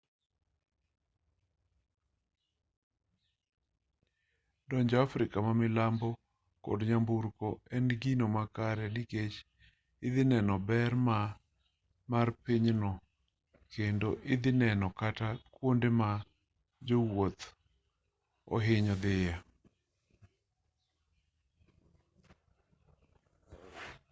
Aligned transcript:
donjo 4.69 4.97
afrika 5.07 5.37
ma 5.45 5.53
milambo 5.61 6.09
kod 6.65 6.79
nyamburko 6.89 7.47
en 7.75 7.85
gino 8.01 8.25
makare 8.37 8.85
nikech 8.95 9.35
idhi 10.07 10.23
neno 10.31 10.55
ber 10.67 10.91
mar 12.11 12.27
pinyno 12.43 12.91
kendo 13.73 14.09
idhi 14.33 14.51
neno 14.61 14.87
kata 14.99 15.27
kuonde 15.53 15.89
ma 15.99 16.09
jowuoth 16.87 17.43
oohinyo 18.53 18.95
dhiye 19.03 19.33